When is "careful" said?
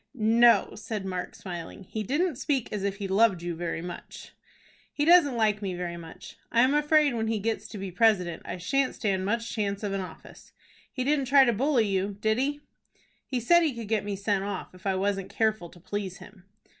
15.29-15.69